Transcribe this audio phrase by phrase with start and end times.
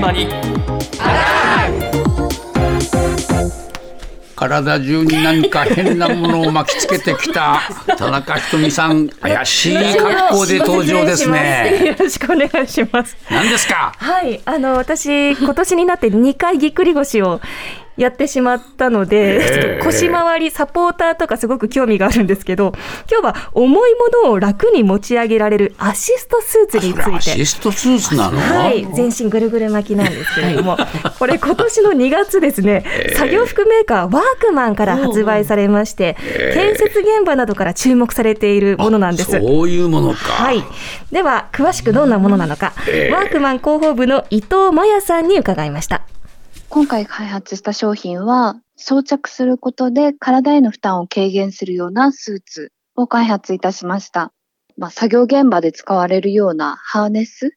[0.00, 0.26] 島に。
[4.34, 7.60] 体中に何か変なものを巻きつけてきた
[7.98, 11.82] 田中ひとみさん怪しい格好で登場ですね。
[11.88, 13.18] よろしくお願いします。
[13.30, 13.92] 何ですか？
[13.98, 17.42] はい、あの私今年になって2回ぎっくり腰を
[18.00, 22.72] やってしまったので、ええちょっと腰回りサポーターとかすごく興味があるんですけど、
[23.10, 27.20] 今日は重いものを楽に持ち上げられるアシストスーツについて。
[27.20, 30.78] シストスーツなの、はい、全身ぐるぐる巻きなんですけれども、
[31.18, 36.16] これ今年の2月ですね、作業服メーカーワークマンから発売されまして、
[36.54, 39.30] 建設現場などから注目されているものなんです。
[39.30, 40.64] そういうものか、はい。
[41.12, 46.02] では、詳しくどんなものなのか、ええワークマン広報部の伊藤真也さんに伺いました。
[46.72, 54.32] 今回開発した商品は、装着することで体への負担を軽減するようなスーツを開発いたしました。
[54.76, 57.56] まあ、作業現場で使われるようなハーネス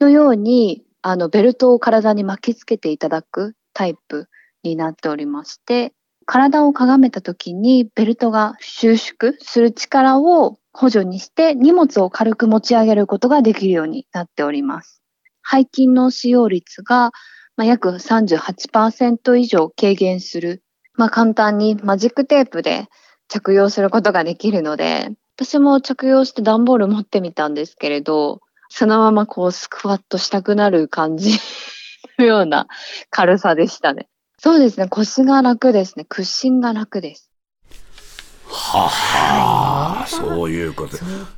[0.00, 4.28] のように、あの、ベルトを体に巻きつけていただくタイプ
[4.62, 5.92] になっておりまして、
[6.24, 15.02] 体をかがめた時にベルトが収縮する力を補助にして荷物を軽く持ち上げることができるようになっております。
[15.44, 17.10] 背筋の使用率が
[17.56, 20.62] まあ、約38%以上軽減する。
[20.96, 22.86] まあ、簡単にマジックテープで
[23.28, 31.38] 着用することができるので、私も着用して段ボール持ってみたんですけれど、そのままこうスクワットしたくなる感じ
[32.18, 32.66] のような
[33.10, 34.08] 軽さでしたね。
[34.38, 34.88] そうですね。
[34.88, 36.04] 腰が楽ですね。
[36.08, 37.30] 屈伸が楽です。
[38.80, 40.96] ははそういうこと。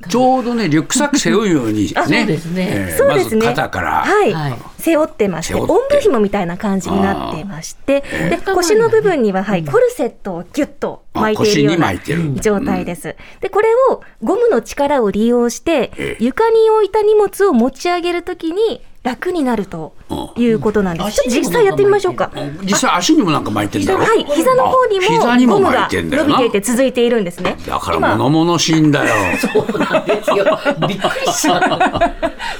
[0.09, 2.67] ちょうどねリュックサック背負うようにねそうですね。
[2.69, 3.45] えーそうですね。
[3.45, 4.33] まず肩から、はい。
[4.33, 4.57] はい。
[4.77, 8.53] 背負ってまして、おんぶ紐みたいな感じになってまして、で、ー。
[8.53, 12.33] 腰の部分には、はい、コルセットをギュッと巻いているような巻いてる。
[12.39, 13.15] 状態です。
[13.41, 19.93] で、これをゴムの力を利用してええ、床に置いた荷物を持ち上げるときに楽になると
[20.35, 21.15] いうことなんです。
[21.15, 22.31] ちょっと実際やってみましょうか。
[22.63, 23.99] 実際足にもなんか巻いてんだろ？
[23.99, 25.09] はい、膝の方にも
[25.47, 27.57] もゴムが伸びていて続いているんですね。
[27.67, 29.15] だから物々しいんだよ。
[29.37, 30.59] そうなんですよ。
[30.87, 32.11] びっくりした。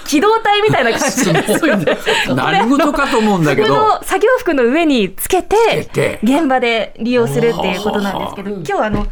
[0.06, 1.58] 機動隊みたいな感じで。
[1.58, 2.34] す。
[2.34, 9.08] 何事かと思うんだけこどの作業服の上につけて現場で利用するっていうことなんですけど今日はあの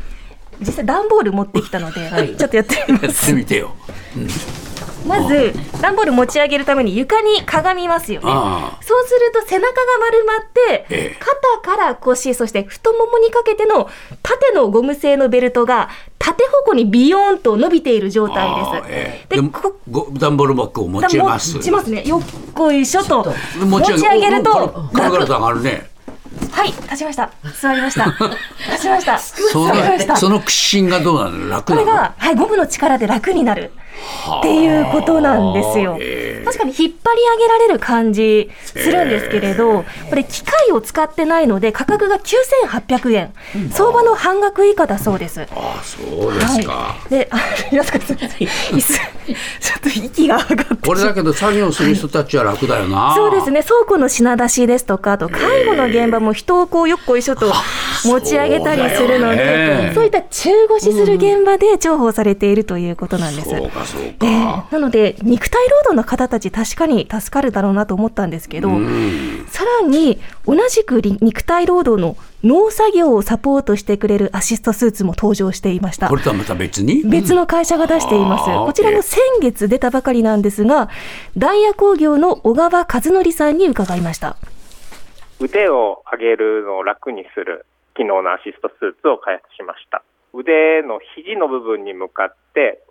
[0.59, 2.35] 実際段ボール持ってきたので、はい。
[2.35, 3.75] ちょっとやってみまやっすてみてよ
[5.05, 8.27] まず段ボール持ち上げるために床にかがみますよね。
[8.29, 11.17] あそうすると背中が丸まって、ええ。
[11.19, 13.89] 肩から腰そして太ももにかけての
[14.23, 19.35] 縦のゴム製のベルトが縦方向にビヨーンと伸びている状態あです、ーええ。
[19.35, 22.03] ででこご段ボールバッグを持ちます持ちますね。
[22.05, 22.21] よっ
[22.53, 23.25] こいしょと。
[23.59, 25.87] 持持ち上げるとおおカラカラと上がるね。
[26.51, 27.31] はい、立ちました。
[27.61, 28.05] 座りました。
[28.05, 29.19] 立ちました。
[29.19, 30.13] そ座りました。
[30.13, 30.19] の。
[30.19, 31.49] その屈伸がどうなの？
[31.49, 33.71] 楽これが、はい、ゴムの力で楽になる
[34.39, 35.97] っていうことなんですよ。
[35.99, 36.45] ええ。
[36.45, 43.33] 確かに引っ張り上げられる感じするんですけれど、これ機械を使ってないので価格が9800円、
[43.71, 45.41] 相場の半額以下だそうです。
[45.41, 47.39] あそうですか、はい、で、あ、
[47.75, 48.47] やすかすみません。
[48.47, 49.01] 椅子、ちょ
[49.77, 50.87] っと息が上がって。
[50.87, 53.63] これだけど作業する人たちは楽だよな、そうですね。
[53.63, 57.51] 倉庫の品出しですとかあと介護の現場も人をこうよっこいしょと
[58.03, 59.45] 持ち上げたりするのそうね。
[59.89, 63.49] でそういった中腰する現場で重宝されているということなんです。
[63.49, 68.69] そうかそうええか、なので肉体労働の方たち確かに助かるだろうなと思ったんですけど、
[69.47, 76.15] さらに同じくり肉体労働の農作業をサポートしてくれるアシストスーツも登場していましたこ。
[76.15, 77.03] れとはまた別に？
[77.03, 78.49] 別の会社が出しています。
[78.49, 80.89] あーこちらも先月出たばかりなんですが、
[81.37, 84.37] ダイヤ工業の小川和則さんに伺いました。
[85.39, 87.65] 腕を上げるのを楽にする
[87.97, 90.03] 機能のアシストスーツを開発しました。
[90.33, 92.83] 腕の肘の部分に向かって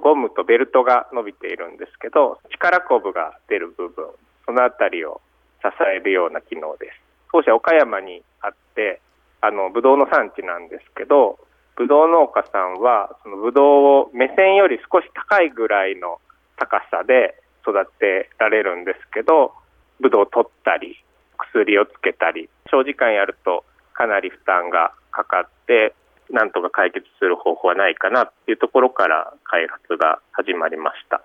[0.00, 4.06] ゴムとベルトが伸びているんですけど、力こぶが出る部分、
[4.46, 5.20] そのあたりを
[5.62, 6.98] 支えるような機能です。
[7.32, 9.00] 当社岡山にあって、
[9.40, 11.38] あの、ブドウの産地なんですけど、
[11.76, 13.64] ブドウ農家さんは、そのブドウ
[14.04, 16.20] を目線より少し高いぐらいの
[16.56, 19.52] 高さで育てられるんですけど、
[20.00, 21.02] ブドウを取ったり、
[21.38, 23.64] 薬をつけたり、長時間やると
[23.94, 25.94] かなり負担がかかって、
[26.32, 31.20] なんとか解決する方法はないかなっていうところから開発が始まりました。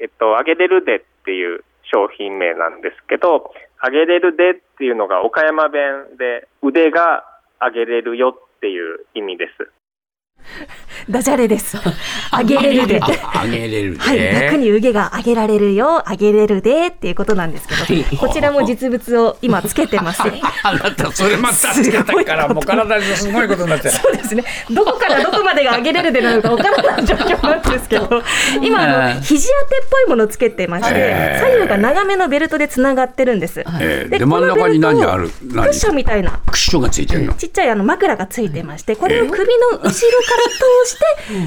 [0.00, 7.24] えっと、あげれるでっていう商品名なんですけど、あげれるでっていうのが岡山弁で腕が
[7.58, 9.70] あげれるよっていう意味です。
[11.10, 11.76] ダジャレです。
[12.30, 13.00] 上げれるで。
[13.02, 20.22] あ上げれるで、 はい、楽に腕が上げられるよ、上げれるでっていうことなんですけど、こちらも実物を今つけてます。
[20.62, 24.44] あなたそれまたつけたからもう体ですごいことになってるそうですね。
[24.70, 28.22] どこからどこまでが上げれるでなのかわからない状況なんですけど、
[28.62, 33.64] 今あの肘当てっぽいものをつけてまして、左右が長めのベルトでつながってるんです。
[33.80, 35.30] えーで真ん中に何ある？
[35.30, 36.30] クッションみたいな。
[36.46, 40.02] クッションがついてるの、ちっちゃいあの枕がついてまして、これを首の後ろから通
[40.90, 40.97] して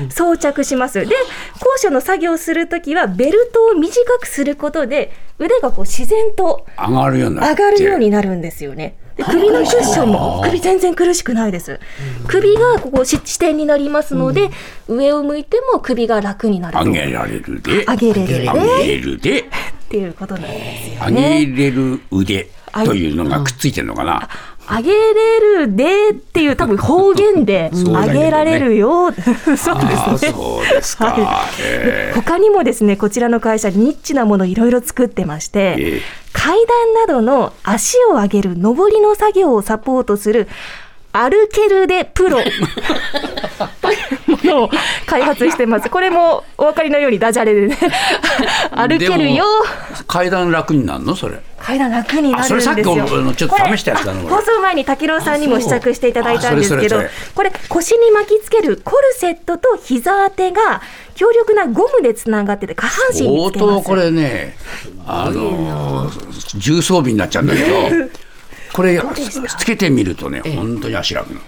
[0.10, 1.06] 装着します。
[1.06, 1.16] で、
[1.60, 8.96] 高所の作業をするときは、ベルトを短くすることで、腕がこう自然と上がるようになって上がるようになるんですよね。
[9.16, 11.80] で首のクッションも首全然苦しくないです。
[12.28, 14.50] 首がここし支点になりますので、
[14.88, 16.84] 上を向いても首が楽になると。
[16.84, 19.44] 上げられるで上げれる上ねげるでっ
[19.90, 21.46] ていうことなんですよ上ね。
[21.46, 22.48] げれる腕
[22.86, 24.30] というのがくっついてるのかな、
[24.78, 28.20] 上げれるでっていう多分方言でそうだけどね。
[28.20, 29.12] 上げられるよ。
[29.58, 30.34] そうああですね。
[30.34, 31.24] そうですか、はい。
[31.60, 36.02] え他にもですねこちらの会社ニッチなものいろいろ作ってまして、ええ。
[36.32, 40.48] 階段などの足を上げる上りの作業をサポートする
[41.14, 42.40] 歩けるでプロ。
[43.82, 43.96] とい
[44.28, 44.70] うものを
[45.06, 45.90] 開発してます。
[45.90, 47.78] これもお分かりのようにダジャレでね。
[48.72, 49.46] 歩けるよ。
[50.08, 51.16] 階段楽になるの？
[51.16, 51.40] それ。
[51.60, 52.76] 階段楽になるんですよ。
[53.36, 57.02] ちょっと試したやつだ放送前に武郎さんにも試着していただいたんですけど
[57.36, 60.82] これ腰に巻きつけるコルセットと膝当てが
[61.14, 63.70] 強力なゴムでつながってて下半身につけます。
[63.70, 64.56] 相当これね
[65.06, 66.10] あの
[66.58, 67.68] 重装備になっちゃうんだけど
[68.74, 69.02] これ
[69.60, 71.42] つけてみるとね本当に足楽なの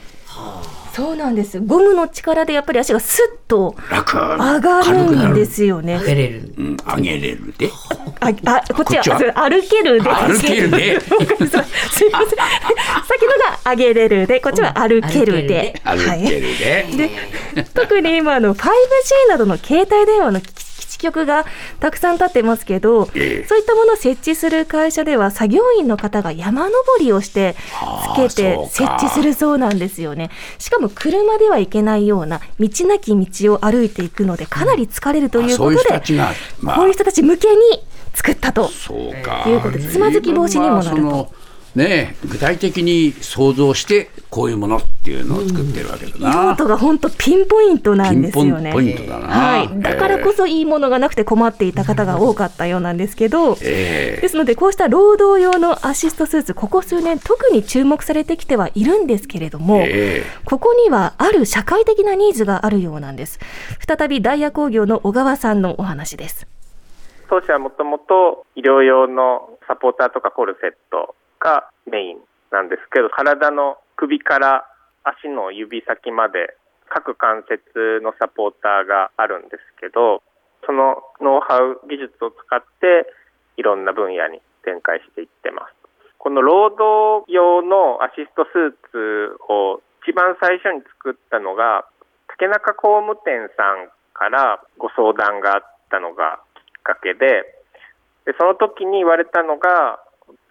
[0.93, 1.59] そうなんです。
[1.59, 5.97] ゴムの力でやっぱり足がスッと楽上がるんですよね。
[5.97, 6.53] 上げれる。
[6.55, 7.71] うん、上げれるで
[8.19, 9.17] あ、あ、こっちは
[9.49, 10.07] 歩けるで。
[10.07, 11.59] 歩けるで すいません。
[11.99, 13.31] 先の
[13.65, 15.81] が上げれるで、こっちは歩けるで。
[15.83, 15.97] 歩
[16.27, 17.09] けるで、
[17.55, 18.67] で特に今あの 5G
[19.29, 20.62] などの携帯電話の基地
[21.03, 21.45] 局が
[21.79, 27.55] たくさん立ってますけど、ええそういったものを設置する会社では作業員の方が山登りをして
[28.29, 30.29] つけて設置するそうなんですよね。
[30.57, 37.61] しかも車では行けないような道なき道を歩いていくのでかなり疲れるということで、こういう人たち向けに
[38.13, 38.69] 作ったと。
[39.47, 41.42] いうことでつまずき防止にもなると
[41.75, 46.55] ね具体的に想像してこういうものっていうのを作ってるわけだ用な。
[46.55, 48.63] 途が本当ピンポイントなんですよね。
[48.63, 49.27] ピンポイントだな。
[49.27, 63.39] はい、だからこそいいものがなくて困っていた方が多かったようなんですけど、ええですのでこうした労働用のアシストスーツここ数年特に注目されてきてはいるんですけれども、えここにはある社会的なニーズがあるようなんです
[63.85, 66.47] 再びダイヤ工業の小川さんのお話です
[67.29, 74.65] 当社はもともと医療用のサポーターとかコルセットがメインなんですけど、体の首から
[75.03, 76.55] 足の指先まで
[76.87, 80.23] 各関節のサポーターがあるんですけど、
[80.65, 83.11] そのノウハウ、技術を使って
[83.57, 85.75] いろんな分野に展開していってます。
[86.17, 91.85] この労働用のアシストスーツを一番最初に作ったのが、
[92.27, 97.43] 竹中工務店さんからご相談があったのがきっかけで、
[98.25, 100.02] でその時に言われたのが、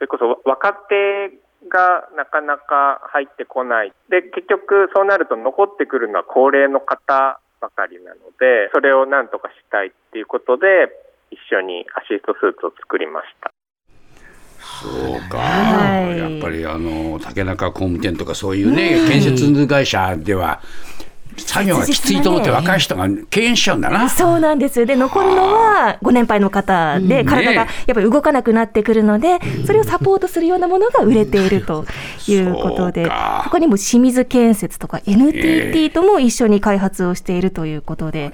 [0.02, 1.30] れこそ若手
[1.68, 3.92] がなかなか入ってこない。
[4.08, 10.90] で、結局そうなると残ってくるのは高齢の方ばかりなので、それをなんとかしたいっていうことで、
[11.30, 13.50] 一緒にアシストスーツを作りました。
[14.82, 20.60] そうか、はいやっぱりあの竹中工務店とかそういうね、建設会社では
[21.36, 24.08] 作業がきついと思って若い人が敬遠しちゃうんだな。
[24.08, 24.84] そうなんです。
[24.86, 31.84] で残るのはご年配の方で体がやっぱり動かなくなってくるのでそれをサポートするようなものが売れていると
[32.26, 38.32] いうことで他にも清水建設とか NTT とも一緒に開発をしているということで、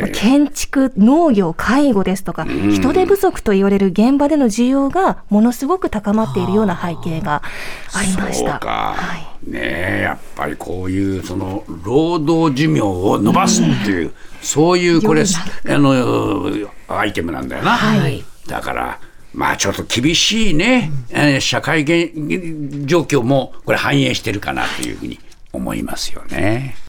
[0.00, 7.42] まあ建築農業介護ですとか人手不足と言われる現場での需要がものすごく高まっているような背景が
[7.92, 8.50] ありました。
[8.52, 9.50] そうか、はい。
[9.50, 9.99] ね
[10.88, 19.00] えやっぱりこういうその労働寿命を伸ばすっていう、そういうこれあのアイテムなんだよな、はいだから
[19.32, 25.20] まあちょっと厳しいね、えー社会現状況もこれ反映してるかなというふうに
[25.52, 26.74] 思いますよね。